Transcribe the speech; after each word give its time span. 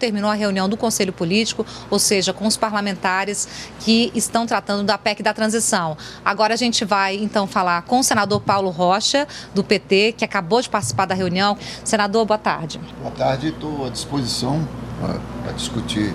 terminou 0.00 0.30
a 0.30 0.34
reunião 0.34 0.68
do 0.68 0.76
Conselho 0.76 1.12
Político, 1.12 1.64
ou 1.88 1.98
seja, 1.98 2.32
com 2.32 2.46
os 2.46 2.56
parlamentares 2.56 3.46
que 3.80 4.10
estão 4.14 4.46
tratando 4.46 4.82
da 4.82 4.98
PEC 4.98 5.22
da 5.22 5.32
transição. 5.32 5.96
Agora 6.24 6.54
a 6.54 6.56
gente 6.56 6.84
vai 6.84 7.16
então 7.16 7.46
falar 7.46 7.82
com 7.82 8.00
o 8.00 8.02
senador 8.02 8.40
Paulo 8.40 8.70
Rocha, 8.70 9.28
do 9.54 9.62
PT, 9.62 10.14
que 10.16 10.24
acabou 10.24 10.60
de 10.60 10.68
participar 10.68 11.04
da 11.04 11.14
reunião. 11.14 11.56
Senador, 11.84 12.24
boa 12.24 12.38
tarde. 12.38 12.80
Boa 13.00 13.12
tarde, 13.12 13.48
estou 13.48 13.86
à 13.86 13.90
disposição 13.90 14.66
para 15.42 15.52
discutir 15.52 16.14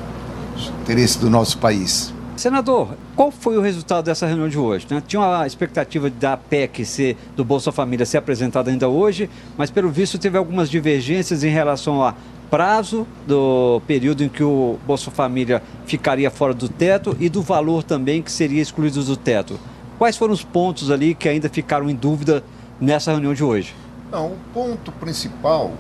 os 0.56 0.68
interesses 0.82 1.18
do 1.18 1.30
nosso 1.30 1.58
país. 1.60 2.14
Senador, 2.36 2.98
qual 3.16 3.32
foi 3.32 3.58
o 3.58 3.62
resultado 3.62 4.04
dessa 4.04 4.28
reunião 4.28 4.50
de 4.50 4.58
hoje? 4.58 4.86
Né? 4.90 5.02
Tinha 5.08 5.22
uma 5.22 5.48
expectativa 5.48 6.10
da 6.10 6.36
PEC 6.36 6.84
ser, 6.84 7.18
do 7.34 7.46
Bolsa 7.46 7.72
Família 7.72 8.06
ser 8.06 8.18
apresentada 8.18 8.70
ainda 8.70 8.90
hoje, 8.90 9.30
mas 9.58 9.72
pelo 9.72 9.90
visto 9.90 10.18
teve 10.18 10.38
algumas 10.38 10.70
divergências 10.70 11.46
em 11.46 11.50
relação 11.50 12.04
a 12.04 12.14
prazo 12.50 13.06
do 13.28 13.82
período 13.88 14.24
em 14.24 14.30
que 14.30 14.44
o 14.44 14.78
Bolsa 14.86 15.12
Família 15.12 15.62
ficaria 15.86 16.30
fora 16.30 16.54
do 16.54 16.70
teto 16.70 17.16
e 17.20 17.30
do 17.30 17.42
valor 17.42 17.84
também 17.84 18.22
que 18.22 18.32
seria 18.32 18.62
excluído 18.62 19.04
do 19.04 19.18
teto. 19.18 19.60
Quais 19.98 20.18
foram 20.18 20.34
os 20.34 20.44
pontos 20.44 20.92
ali 20.92 21.16
que 21.16 21.30
ainda 21.30 21.50
ficaram 21.50 21.90
em 21.90 21.96
dúvida 21.96 22.44
nessa 22.80 23.12
reunião 23.12 23.34
de 23.34 23.44
hoje? 23.44 23.76
Não, 24.12 24.28
o 24.28 24.38
ponto 24.54 24.92
principal 24.94 25.74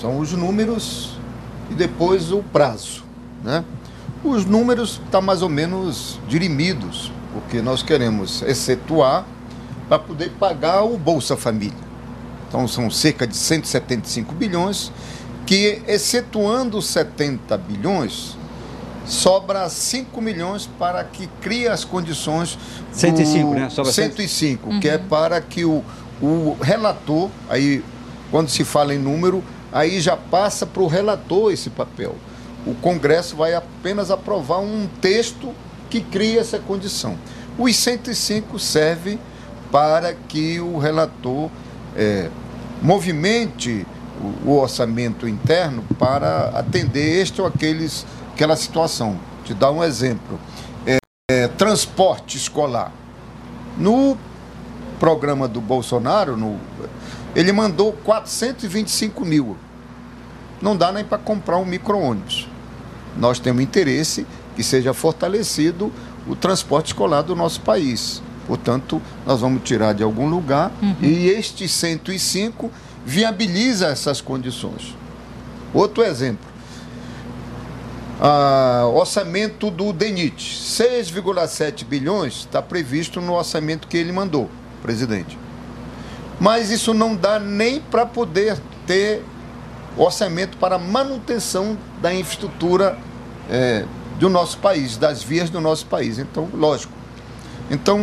são 0.00 0.18
os 0.18 0.32
números 0.32 1.18
e 1.70 1.74
depois 1.74 2.32
o 2.32 2.42
prazo. 2.42 3.04
Né? 3.42 3.64
Os 4.24 4.44
números 4.44 4.92
estão 4.92 5.20
tá 5.20 5.20
mais 5.20 5.42
ou 5.42 5.48
menos 5.48 6.20
dirimidos, 6.28 7.12
porque 7.32 7.60
nós 7.60 7.82
queremos 7.82 8.42
excetuar 8.42 9.24
para 9.88 9.98
poder 9.98 10.30
pagar 10.38 10.84
o 10.84 10.96
Bolsa 10.96 11.36
Família. 11.36 11.92
Então 12.48 12.68
são 12.68 12.90
cerca 12.90 13.26
de 13.26 13.36
175 13.36 14.34
bilhões 14.34 14.92
que, 15.46 15.82
excetuando 15.86 16.80
70 16.80 17.56
bilhões, 17.58 18.36
sobra 19.04 19.68
5 19.68 20.20
milhões 20.20 20.68
para 20.78 21.02
que 21.04 21.26
crie 21.40 21.68
as 21.68 21.84
condições. 21.84 22.58
105, 22.92 23.54
né? 23.54 23.70
Sobra 23.70 23.92
105, 23.92 24.68
uhum. 24.68 24.80
que 24.80 24.88
é 24.88 24.98
para 24.98 25.40
que 25.40 25.64
o, 25.64 25.84
o 26.20 26.56
relator, 26.60 27.30
aí, 27.48 27.84
quando 28.30 28.48
se 28.48 28.64
fala 28.64 28.94
em 28.94 28.98
número, 28.98 29.42
aí 29.72 30.00
já 30.00 30.16
passa 30.16 30.66
para 30.66 30.82
o 30.82 30.86
relator 30.86 31.52
esse 31.52 31.70
papel. 31.70 32.14
O 32.66 32.74
Congresso 32.74 33.36
vai 33.36 33.54
apenas 33.54 34.10
aprovar 34.10 34.60
um 34.60 34.88
texto 35.00 35.52
que 35.90 36.00
cria 36.00 36.40
essa 36.40 36.58
condição. 36.58 37.18
Os 37.58 37.76
105 37.76 38.58
serve 38.58 39.18
para 39.70 40.14
que 40.14 40.60
o 40.60 40.78
relator 40.78 41.50
é, 41.96 42.30
movimente 42.80 43.86
o, 44.44 44.56
orçamento 44.58 45.28
interno 45.28 45.84
para 45.98 46.50
atender 46.50 47.20
este 47.20 47.40
ou 47.40 47.46
aqueles, 47.46 48.06
aquela 48.32 48.56
situação. 48.56 49.18
Te 49.44 49.54
dar 49.54 49.70
um 49.70 49.82
exemplo. 49.82 50.38
É, 50.86 50.98
é, 51.30 51.48
transporte 51.48 52.36
escolar. 52.36 52.92
No 53.76 54.16
programa 55.00 55.48
do 55.48 55.60
Bolsonaro, 55.60 56.36
no, 56.36 56.58
ele 57.34 57.52
mandou 57.52 57.92
425 57.92 59.24
mil. 59.24 59.56
Não 60.60 60.76
dá 60.76 60.92
nem 60.92 61.04
para 61.04 61.18
comprar 61.18 61.58
um 61.58 61.64
micro-ônibus. 61.64 62.48
Nós 63.16 63.38
temos 63.38 63.62
interesse 63.62 64.26
que 64.54 64.62
seja 64.62 64.94
fortalecido 64.94 65.92
o 66.26 66.36
transporte 66.36 66.88
escolar 66.88 67.22
do 67.22 67.34
nosso 67.34 67.60
país. 67.62 68.22
Portanto, 68.46 69.00
nós 69.26 69.40
vamos 69.40 69.62
tirar 69.64 69.92
de 69.92 70.02
algum 70.02 70.28
lugar 70.28 70.70
uhum. 70.82 70.96
e 71.00 71.28
estes 71.28 71.72
105 71.72 72.70
viabiliza 73.04 73.88
essas 73.88 74.20
condições. 74.20 74.96
Outro 75.74 76.02
exemplo. 76.02 76.52
Ah, 78.20 78.88
orçamento 78.94 79.70
do 79.70 79.92
DENIT, 79.92 80.60
6,7 80.62 81.84
bilhões 81.84 82.34
está 82.34 82.62
previsto 82.62 83.20
no 83.20 83.32
orçamento 83.32 83.88
que 83.88 83.96
ele 83.96 84.12
mandou, 84.12 84.48
presidente. 84.80 85.36
Mas 86.38 86.70
isso 86.70 86.94
não 86.94 87.16
dá 87.16 87.40
nem 87.40 87.80
para 87.80 88.06
poder 88.06 88.58
ter 88.86 89.24
orçamento 89.96 90.56
para 90.56 90.78
manutenção 90.78 91.76
da 92.00 92.14
infraestrutura 92.14 92.96
é, 93.50 93.84
do 94.18 94.28
nosso 94.28 94.58
país, 94.58 94.96
das 94.96 95.22
vias 95.22 95.50
do 95.50 95.60
nosso 95.60 95.86
país. 95.86 96.18
Então, 96.18 96.48
lógico. 96.54 96.92
Então, 97.70 97.98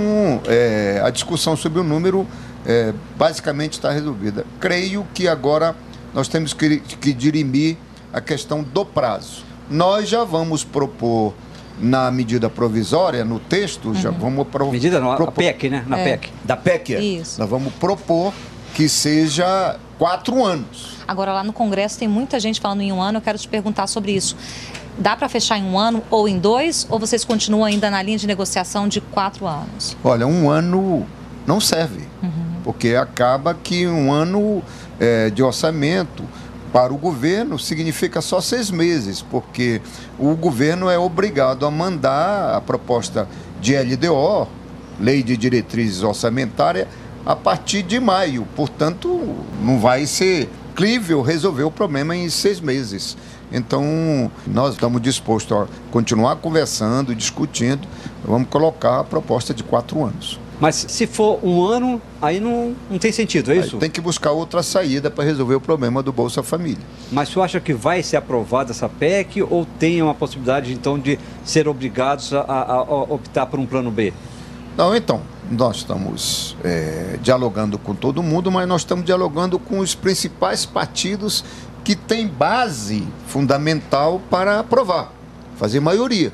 é, 0.47 1.01
a 1.03 1.09
discussão 1.09 1.55
sobre 1.55 1.79
o 1.79 1.83
número 1.83 2.27
é, 2.65 2.93
basicamente 3.17 3.73
está 3.73 3.91
resolvida. 3.91 4.45
Creio 4.59 5.05
que 5.13 5.27
agora 5.27 5.75
nós 6.13 6.27
temos 6.27 6.53
que, 6.53 6.79
que 6.79 7.13
dirimir 7.13 7.77
a 8.11 8.19
questão 8.19 8.63
do 8.63 8.85
prazo. 8.85 9.43
Nós 9.69 10.09
já 10.09 10.23
vamos 10.23 10.63
propor 10.63 11.33
na 11.79 12.11
medida 12.11 12.49
provisória, 12.49 13.23
no 13.23 13.39
texto, 13.39 13.89
uhum. 13.89 13.95
já 13.95 14.09
vamos 14.11 14.47
pro, 14.47 14.69
medida 14.71 14.99
não, 14.99 15.15
propor, 15.15 15.31
a 15.31 15.31
PEC, 15.31 15.69
né? 15.69 15.85
Na 15.87 15.97
é. 15.97 16.03
PEC. 16.03 16.29
Da 16.43 16.57
PEC, 16.57 16.95
é. 16.95 16.99
Isso. 16.99 17.39
Nós 17.39 17.49
vamos 17.49 17.71
propor 17.73 18.33
que 18.73 18.89
seja 18.89 19.77
quatro 19.97 20.43
anos. 20.43 20.97
Agora, 21.07 21.31
lá 21.31 21.43
no 21.43 21.53
Congresso 21.53 21.97
tem 21.97 22.07
muita 22.07 22.39
gente 22.39 22.59
falando 22.59 22.81
em 22.81 22.91
um 22.91 23.01
ano, 23.01 23.19
eu 23.19 23.21
quero 23.21 23.37
te 23.37 23.47
perguntar 23.47 23.87
sobre 23.87 24.11
isso. 24.11 24.35
Dá 24.97 25.15
para 25.15 25.29
fechar 25.29 25.57
em 25.57 25.63
um 25.63 25.79
ano 25.79 26.03
ou 26.09 26.27
em 26.27 26.37
dois, 26.37 26.85
ou 26.89 26.99
vocês 26.99 27.23
continuam 27.23 27.63
ainda 27.63 27.89
na 27.89 28.01
linha 28.01 28.17
de 28.17 28.27
negociação 28.27 28.87
de 28.87 28.99
quatro 28.99 29.47
anos? 29.47 29.95
Olha, 30.03 30.27
um 30.27 30.49
ano 30.49 31.05
não 31.47 31.61
serve. 31.61 32.05
Uhum 32.21 32.48
porque 32.69 32.93
acaba 32.93 33.55
que 33.55 33.87
um 33.87 34.11
ano 34.11 34.61
é, 34.99 35.31
de 35.31 35.41
orçamento 35.41 36.23
para 36.71 36.93
o 36.93 36.97
governo 36.97 37.57
significa 37.57 38.21
só 38.21 38.39
seis 38.39 38.69
meses, 38.69 39.23
porque 39.23 39.81
o 40.19 40.35
governo 40.35 40.87
é 40.87 40.95
obrigado 40.95 41.65
a 41.65 41.71
mandar 41.71 42.53
a 42.55 42.61
proposta 42.61 43.27
de 43.59 43.75
LDO, 43.75 44.47
Lei 44.99 45.23
de 45.23 45.35
Diretrizes 45.35 46.03
Orçamentárias, 46.03 46.87
a 47.25 47.35
partir 47.35 47.81
de 47.81 47.99
maio. 47.99 48.47
Portanto, 48.55 49.19
não 49.63 49.79
vai 49.79 50.05
ser 50.05 50.47
crível 50.75 51.23
resolver 51.23 51.63
o 51.63 51.71
problema 51.71 52.15
em 52.15 52.29
seis 52.29 52.59
meses. 52.59 53.17
Então, 53.51 54.31
nós 54.45 54.75
estamos 54.75 55.01
dispostos 55.01 55.57
a 55.57 55.65
continuar 55.89 56.35
conversando, 56.35 57.15
discutindo. 57.15 57.87
Vamos 58.23 58.47
colocar 58.47 58.99
a 58.99 59.03
proposta 59.03 59.55
de 59.55 59.63
quatro 59.63 60.05
anos. 60.05 60.39
Mas 60.59 60.75
se 60.75 61.07
for 61.07 61.39
um 61.41 61.63
ano, 61.63 62.01
aí 62.21 62.39
não, 62.39 62.75
não 62.89 62.99
tem 62.99 63.11
sentido, 63.11 63.51
é 63.51 63.57
isso? 63.57 63.77
Aí 63.77 63.79
tem 63.79 63.89
que 63.89 64.01
buscar 64.01 64.31
outra 64.31 64.61
saída 64.61 65.09
para 65.09 65.23
resolver 65.23 65.55
o 65.55 65.61
problema 65.61 66.03
do 66.03 66.11
Bolsa 66.11 66.43
Família. 66.43 66.83
Mas 67.11 67.29
você 67.29 67.39
acha 67.39 67.59
que 67.61 67.73
vai 67.73 68.03
ser 68.03 68.17
aprovada 68.17 68.71
essa 68.71 68.89
PEC 68.89 69.41
ou 69.41 69.65
tem 69.79 70.01
uma 70.01 70.13
possibilidade, 70.13 70.73
então, 70.73 70.99
de 70.99 71.17
ser 71.45 71.67
obrigados 71.67 72.33
a, 72.33 72.41
a, 72.41 72.73
a 72.73 72.81
optar 72.81 73.45
por 73.45 73.57
um 73.57 73.65
plano 73.65 73.89
B? 73.89 74.13
Não, 74.75 74.93
então, 74.95 75.21
nós 75.49 75.77
estamos 75.77 76.57
é, 76.63 77.17
dialogando 77.21 77.77
com 77.77 77.95
todo 77.95 78.21
mundo, 78.21 78.51
mas 78.51 78.67
nós 78.67 78.81
estamos 78.81 79.05
dialogando 79.05 79.57
com 79.57 79.79
os 79.79 79.95
principais 79.95 80.65
partidos 80.65 81.43
que 81.83 81.95
têm 81.95 82.27
base 82.27 83.07
fundamental 83.27 84.21
para 84.29 84.59
aprovar, 84.59 85.11
fazer 85.55 85.79
maioria. 85.79 86.31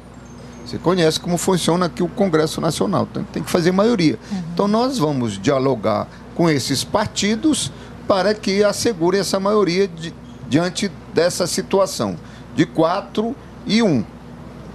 Você 0.66 0.78
conhece 0.78 1.20
como 1.20 1.38
funciona 1.38 1.86
aqui 1.86 2.02
o 2.02 2.08
Congresso 2.08 2.60
Nacional, 2.60 3.08
então 3.10 3.24
tem 3.32 3.44
que 3.44 3.52
fazer 3.52 3.72
maioria. 3.72 4.18
Uhum. 4.32 4.44
Então 4.54 4.68
nós 4.68 4.98
vamos 4.98 5.40
dialogar 5.40 6.08
com 6.34 6.50
esses 6.50 6.84
partidos 6.84 7.72
para 8.08 8.34
que 8.34 8.64
assegure 8.64 9.18
essa 9.18 9.40
maioria 9.40 9.88
de, 9.88 10.14
diante 10.50 10.92
dessa 11.14 11.46
situação 11.46 12.16
de 12.56 12.66
quatro 12.66 13.36
e 13.66 13.84
um. 13.84 14.04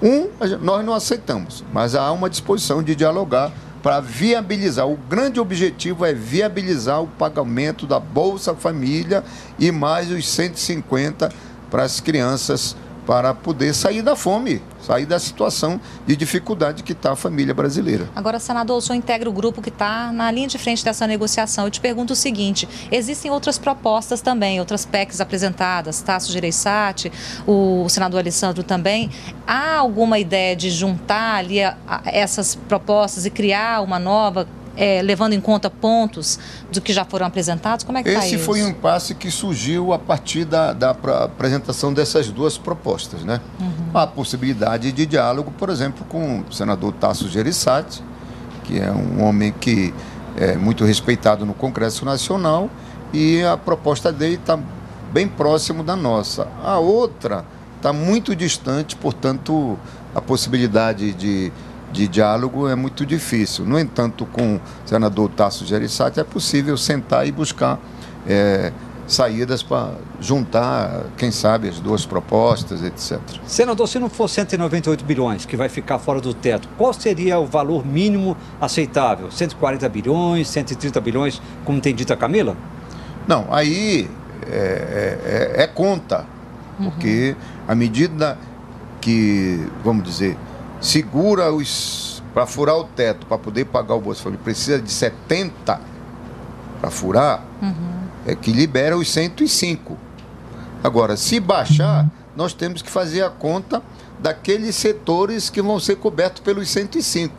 Um 0.03 0.29
nós 0.61 0.85
não 0.85 0.95
aceitamos, 0.95 1.65
mas 1.73 1.95
há 1.95 2.11
uma 2.13 2.31
disposição 2.31 2.83
de 2.83 2.95
dialogar 2.95 3.53
para 3.83 4.01
viabilizar. 4.01 4.87
O 4.87 4.97
grande 4.97 5.41
objetivo 5.41 6.05
é 6.05 6.13
viabilizar 6.13 7.03
o 7.03 7.07
pagamento 7.07 7.87
da 7.87 7.99
Bolsa 7.99 8.55
Família 8.55 9.25
e 9.59 9.73
mais 9.73 10.11
os 10.11 10.29
150 10.29 11.31
para 11.71 11.83
as 11.83 12.01
crianças 12.01 12.77
para 13.11 13.35
poder 13.35 13.75
sair 13.75 14.03
da 14.03 14.15
fome, 14.15 14.63
sair 14.81 15.05
da 15.05 15.19
situação 15.19 15.81
de 16.07 16.15
dificuldade 16.15 16.85
que 16.85 16.93
está 16.93 17.11
a 17.11 17.17
família 17.17 17.53
brasileira. 17.53 18.09
Agora, 18.15 18.39
senador, 18.39 18.79
o 18.79 18.81
senhor 18.81 18.97
integra 18.97 19.29
o 19.29 19.33
grupo 19.33 19.61
que 19.61 19.69
está 19.69 20.13
na 20.13 20.31
linha 20.31 20.47
de 20.47 20.57
frente 20.59 20.85
dessa 20.85 21.09
negociação. 21.09 21.65
Eu 21.65 21.73
te 21.73 21.81
pergunto 21.81 22.13
o 22.13 22.17
seguinte: 22.17 22.69
existem 22.89 23.29
outras 23.29 23.59
propostas 23.59 24.21
também, 24.21 24.61
outras 24.61 24.87
PECs 24.87 25.21
apresentadas, 25.21 26.01
Tasso 26.01 26.31
Gereissati, 26.31 27.11
o 27.49 27.89
senador 27.89 28.21
Alessandro 28.21 28.63
também. 28.63 29.11
Há 29.45 29.79
alguma 29.79 30.21
ideia 30.21 30.55
de 30.55 30.71
juntar 30.71 31.35
ali 31.35 31.57
essas 32.05 32.55
propostas 32.55 33.27
e 33.27 33.31
criar 33.31 33.83
uma 33.83 33.99
nova 33.99 34.47
é, 34.81 35.03
levando 35.03 35.35
em 35.35 35.41
conta 35.43 35.69
pontos 35.69 36.39
do 36.73 36.81
que 36.81 36.91
já 36.91 37.05
foram 37.05 37.27
apresentados? 37.27 37.85
Como 37.85 37.99
é 37.99 38.03
que 38.03 38.09
está 38.09 38.25
isso? 38.25 38.37
Esse 38.37 38.45
foi 38.45 38.63
um 38.63 38.69
impasse 38.69 39.15
que 39.15 39.31
surgiu 39.31 39.93
a 39.93 39.99
partir 39.99 40.47
da, 40.47 40.73
da 40.73 40.91
apresentação 40.91 41.93
dessas 41.93 42.31
duas 42.31 42.57
propostas. 42.57 43.23
Né? 43.23 43.43
Uhum. 43.61 43.91
A 43.93 44.07
possibilidade 44.07 44.91
de 44.91 45.05
diálogo, 45.05 45.51
por 45.51 45.69
exemplo, 45.69 46.07
com 46.09 46.41
o 46.49 46.53
senador 46.53 46.95
Tasso 46.95 47.29
Gereissati, 47.29 48.03
que 48.65 48.81
é 48.81 48.91
um 48.91 49.23
homem 49.23 49.53
que 49.53 49.93
é 50.35 50.57
muito 50.57 50.83
respeitado 50.87 51.45
no 51.45 51.53
Congresso 51.53 52.07
Nacional, 52.07 52.71
e 53.13 53.43
a 53.43 53.59
proposta 53.59 54.11
dele 54.11 54.37
está 54.37 54.59
bem 55.13 55.29
próximo 55.29 55.83
da 55.85 55.95
nossa. 55.95 56.49
A 56.65 56.79
outra 56.79 57.45
está 57.77 57.93
muito 57.93 58.35
distante, 58.35 58.97
portanto, 58.97 59.79
a 60.15 60.23
possibilidade 60.23 61.13
de, 61.13 61.53
de 61.93 62.07
diálogo 62.07 62.69
é 62.69 62.75
muito 62.75 63.05
difícil. 63.05 63.65
No 63.65 63.79
entanto, 63.79 64.27
com 64.27 64.57
o 64.57 64.61
senador 64.85 65.31
Tasso 65.31 65.67
Gereissati 65.67 66.21
é 66.21 66.25
possível 66.25 66.77
sentar 66.77 67.27
e 67.27 67.33
buscar 67.33 67.79
é, 68.27 68.73
saídas 69.07 69.63
para 69.63 69.95
juntar, 70.21 71.07
quem 71.17 71.31
sabe, 71.31 71.69
as 71.69 71.81
duas 71.81 72.07
propostas, 72.07 72.83
etc. 72.83 73.19
Senador, 73.45 73.89
se 73.89 73.99
não 73.99 74.09
for 74.09 74.29
198 74.29 75.05
bilhões 75.05 75.45
que 75.45 75.57
vai 75.57 75.69
ficar 75.69 75.99
fora 75.99 76.21
do 76.21 76.33
teto, 76.33 76.69
qual 76.79 76.93
seria 76.93 77.39
o 77.39 77.47
valor 77.47 77.85
mínimo 77.85 78.37
aceitável? 78.61 79.31
140 79.31 79.89
bilhões, 79.89 80.49
130 80.49 81.01
bilhões, 81.01 81.43
como 81.65 81.81
tem 81.81 81.95
dito 81.95 82.13
a 82.13 82.17
Camila? 82.17 82.57
Não, 83.27 83.47
aí 83.51 84.09
é, 84.47 85.53
é, 85.57 85.63
é 85.65 85.67
conta, 85.67 86.25
porque 86.79 87.37
à 87.67 87.75
medida 87.75 88.39
que, 89.01 89.67
vamos 89.83 90.05
dizer, 90.05 90.37
segura 90.81 91.53
os. 91.53 92.23
para 92.33 92.47
furar 92.47 92.77
o 92.77 92.85
teto, 92.85 93.27
para 93.27 93.39
poder 93.39 93.67
pagar 93.67 93.95
o 93.95 94.01
Bolsa 94.01 94.23
Família, 94.23 94.43
precisa 94.43 94.81
de 94.81 94.91
70 94.91 95.81
para 96.81 96.91
furar. 96.91 97.45
Uhum 97.61 98.01
é 98.27 98.35
que 98.35 98.53
libera 98.53 98.97
os 98.97 99.11
105. 99.11 99.97
Agora, 100.83 101.17
se 101.17 101.41
baixar, 101.41 102.07
nós 102.35 102.53
temos 102.53 102.83
que 102.83 102.91
fazer 102.91 103.23
a 103.23 103.31
conta 103.31 103.83
daqueles 104.19 104.77
setores 104.77 105.51
que 105.51 105.61
vão 105.61 105.79
ser 105.81 105.97
cobertos 105.97 106.41
pelos 106.41 106.69
105. 106.71 107.35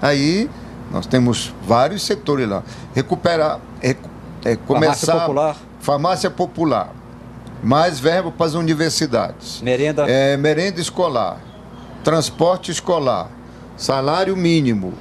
Aí 0.00 0.48
nós 0.90 1.06
temos 1.06 1.52
vários 1.66 2.02
setores 2.02 2.48
lá. 2.48 2.62
Recuperar, 2.94 3.60
é, 3.82 3.96
é, 4.44 4.56
começar. 4.56 5.06
Farmácia 5.06 5.20
popular. 5.20 5.56
Farmácia 5.80 6.30
popular. 6.30 6.92
Mais 7.62 7.98
verba 7.98 8.30
para 8.30 8.46
as 8.46 8.54
universidades. 8.54 9.60
Merenda. 9.62 10.04
É, 10.08 10.36
merenda 10.36 10.80
escolar. 10.80 11.40
Transporte 12.06 12.70
escolar. 12.70 13.28
Salário 13.76 14.36
mínimo. 14.36 14.94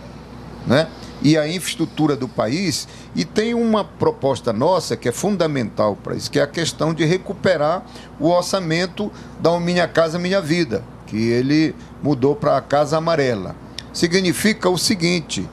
Né? 0.65 0.87
e 1.21 1.37
a 1.37 1.47
infraestrutura 1.47 2.15
do 2.15 2.27
país. 2.27 2.87
E 3.15 3.23
tem 3.23 3.53
uma 3.53 3.83
proposta 3.83 4.51
nossa 4.51 4.97
que 4.97 5.07
é 5.07 5.11
fundamental 5.11 5.95
para 5.95 6.15
isso, 6.15 6.29
que 6.29 6.39
é 6.39 6.41
a 6.41 6.47
questão 6.47 6.93
de 6.95 7.05
recuperar 7.05 7.85
o 8.19 8.29
orçamento 8.29 9.11
da 9.39 9.57
Minha 9.59 9.87
Casa 9.87 10.17
Minha 10.17 10.41
Vida, 10.41 10.83
que 11.05 11.29
ele 11.29 11.75
mudou 12.01 12.35
para 12.35 12.57
a 12.57 12.61
Casa 12.61 12.97
Amarela. 12.97 13.55
Significa 13.93 14.67
o 14.67 14.77
seguinte, 14.77 15.47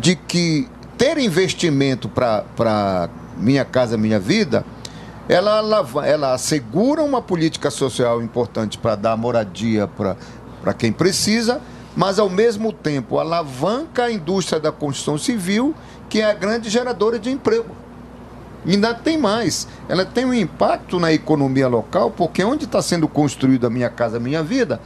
de 0.00 0.16
que 0.16 0.66
ter 0.96 1.18
investimento 1.18 2.08
para 2.08 3.10
Minha 3.36 3.64
Casa 3.64 3.98
Minha 3.98 4.18
Vida, 4.18 4.64
ela, 5.28 5.62
ela 6.04 6.34
assegura 6.34 7.02
uma 7.02 7.22
política 7.22 7.70
social 7.70 8.22
importante 8.22 8.76
para 8.76 8.94
dar 8.94 9.16
moradia 9.16 9.86
para 9.86 10.16
quem 10.72 10.92
precisa, 10.92 11.60
mas 11.96 12.18
ao 12.18 12.30
mesmo 12.30 12.72
tempo 12.72 13.18
alavanca 13.18 14.04
a 14.04 14.10
indústria 14.10 14.58
da 14.58 14.72
construção 14.72 15.18
civil, 15.18 15.74
que 16.08 16.20
é 16.20 16.30
a 16.30 16.34
grande 16.34 16.70
geradora 16.70 17.18
de 17.18 17.30
emprego. 17.30 17.74
E 18.64 18.72
ainda 18.72 18.94
tem 18.94 19.18
mais, 19.18 19.68
ela 19.88 20.04
tem 20.04 20.24
um 20.24 20.32
impacto 20.32 20.98
na 20.98 21.12
economia 21.12 21.68
local, 21.68 22.10
porque 22.10 22.42
onde 22.42 22.64
está 22.64 22.80
sendo 22.80 23.06
construída 23.06 23.66
a 23.66 23.70
Minha 23.70 23.90
Casa 23.90 24.18
Minha 24.18 24.42
Vida, 24.42 24.80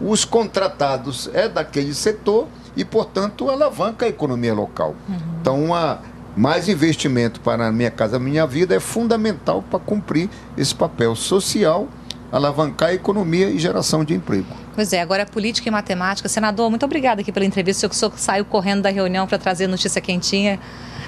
os 0.00 0.24
contratados 0.24 1.28
é 1.34 1.48
daquele 1.48 1.92
setor 1.92 2.46
e, 2.76 2.84
portanto, 2.84 3.50
alavanca 3.50 4.06
a 4.06 4.08
economia 4.08 4.54
local. 4.54 4.94
Uhum. 5.08 5.16
Então, 5.40 5.64
uma, 5.64 6.00
mais 6.36 6.68
investimento 6.68 7.40
para 7.40 7.66
a 7.66 7.72
Minha 7.72 7.90
Casa 7.90 8.18
Minha 8.18 8.46
Vida 8.46 8.74
é 8.74 8.80
fundamental 8.80 9.62
para 9.62 9.78
cumprir 9.78 10.30
esse 10.56 10.74
papel 10.74 11.14
social 11.14 11.88
alavancar 12.30 12.90
a 12.90 12.94
economia 12.94 13.48
e 13.48 13.58
geração 13.58 14.04
de 14.04 14.14
emprego. 14.14 14.46
Pois 14.74 14.92
é, 14.92 15.00
agora 15.00 15.22
é 15.22 15.24
política 15.24 15.68
e 15.68 15.72
matemática. 15.72 16.28
Senador, 16.28 16.70
muito 16.70 16.84
obrigada 16.84 17.20
aqui 17.20 17.32
pela 17.32 17.46
entrevista. 17.46 17.86
O 17.86 17.92
senhor 17.92 18.12
saiu 18.16 18.44
correndo 18.44 18.82
da 18.82 18.90
reunião 18.90 19.26
para 19.26 19.38
trazer 19.38 19.66
notícia 19.66 20.00
quentinha 20.00 20.60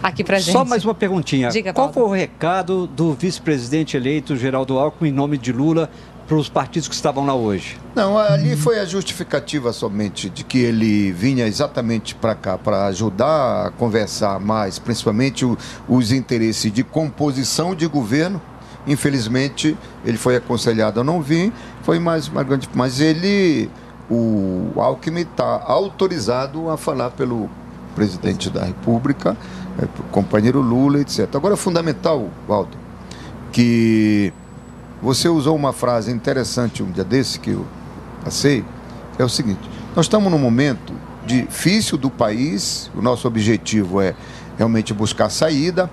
aqui 0.03 0.25
para 0.25 0.39
gente. 0.39 0.53
Só 0.53 0.65
mais 0.65 0.85
uma 0.85 0.95
perguntinha. 0.95 1.49
Diga, 1.51 1.73
Qual 1.73 1.93
foi 1.93 2.03
o 2.03 2.11
recado 2.11 2.87
do 2.87 3.13
vice-presidente 3.13 3.97
eleito 3.97 4.37
Geraldo 4.37 4.79
Alckmin 4.79 5.11
em 5.11 5.13
nome 5.13 5.37
de 5.39 5.53
Lula 5.53 5.91
para 6.27 6.37
os 6.37 6.49
partidos 6.49 6.89
que 6.89 6.95
estavam 6.95 7.27
lá 7.27 7.35
hoje? 7.35 7.77
Não, 7.95 8.17
ali 8.17 8.57
foi 8.57 8.79
a 8.79 8.85
justificativa 8.85 9.73
somente 9.73 10.31
de 10.31 10.45
que 10.45 10.59
ele 10.59 11.13
vinha 11.13 11.47
exatamente 11.47 12.15
para 12.15 12.35
cá 12.35 12.57
para 12.57 12.87
ajudar 12.87 13.67
a 13.67 13.71
conversar 13.71 14.39
mais, 14.39 14.79
principalmente 14.79 15.45
o, 15.45 15.59
os 15.89 16.13
interesses 16.13 16.73
de 16.73 16.85
composição 16.85 17.75
de 17.75 17.87
governo 17.87 18.41
Infelizmente, 18.91 19.79
ele 20.05 20.19
foi 20.19 20.35
aconselhado 20.35 21.01
a 21.01 21.05
não 21.05 21.23
vir, 21.23 21.53
foi 21.85 22.01
mais, 22.01 22.27
grande. 22.27 22.69
Mas 22.75 23.01
ele, 23.01 23.71
o 24.11 24.73
Alckmin, 24.75 25.21
está 25.21 25.63
autorizado 25.65 26.69
a 26.69 26.77
falar 26.77 27.11
pelo 27.11 27.49
presidente 27.95 28.51
da 28.51 28.65
República, 28.65 29.37
é, 29.81 29.87
companheiro 30.11 30.61
Lula, 30.61 30.99
etc. 31.01 31.29
Agora 31.37 31.55
é 31.55 31.57
fundamental, 31.57 32.29
Walter, 32.49 32.77
que 33.53 34.33
você 35.01 35.29
usou 35.29 35.55
uma 35.55 35.73
frase 35.73 36.11
interessante 36.11 36.83
um 36.83 36.91
dia 36.91 37.05
desse 37.05 37.39
que 37.39 37.51
eu 37.51 37.65
passei, 38.25 38.65
é 39.21 39.25
o 39.25 39.29
seguinte: 39.29 39.71
nós 39.95 40.07
estamos 40.07 40.33
num 40.33 40.39
momento 40.39 40.93
difícil 41.25 41.97
do 41.97 42.11
país, 42.11 42.91
o 42.93 43.01
nosso 43.01 43.29
objetivo 43.29 44.01
é 44.01 44.17
realmente 44.59 44.93
buscar 44.93 45.31
saída. 45.31 45.89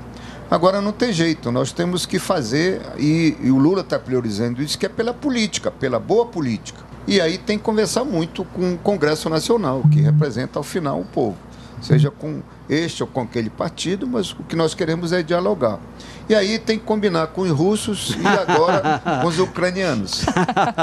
Agora 0.49 0.81
não 0.81 0.93
tem 0.93 1.11
jeito, 1.11 1.51
nós 1.51 1.71
temos 1.71 2.05
que 2.05 2.19
fazer, 2.19 2.81
e, 2.97 3.35
e 3.41 3.51
o 3.51 3.57
Lula 3.57 3.81
está 3.81 3.99
priorizando 3.99 4.61
isso, 4.61 4.77
que 4.77 4.85
é 4.85 4.89
pela 4.89 5.13
política, 5.13 5.69
pela 5.69 5.99
boa 5.99 6.25
política. 6.25 6.79
E 7.05 7.19
aí 7.19 7.37
tem 7.37 7.57
que 7.57 7.63
conversar 7.63 8.03
muito 8.03 8.45
com 8.45 8.73
o 8.73 8.77
Congresso 8.77 9.29
Nacional, 9.29 9.83
que 9.91 10.01
representa 10.01 10.59
ao 10.59 10.63
final 10.63 10.99
o 11.01 11.05
povo. 11.05 11.37
Seja 11.81 12.09
com 12.09 12.41
este 12.69 13.03
ou 13.03 13.07
com 13.07 13.21
aquele 13.21 13.49
partido, 13.49 14.07
mas 14.07 14.31
o 14.31 14.43
que 14.43 14.55
nós 14.55 14.73
queremos 14.73 15.13
é 15.13 15.21
dialogar. 15.21 15.79
E 16.27 16.35
aí 16.35 16.57
tem 16.59 16.77
que 16.77 16.85
combinar 16.85 17.27
com 17.27 17.41
os 17.41 17.51
russos 17.51 18.15
e 18.19 18.27
agora 18.27 18.99
com 19.21 19.27
os 19.27 19.37
ucranianos. 19.39 20.25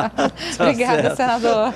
Obrigada, 0.59 1.17
senador. 1.17 1.75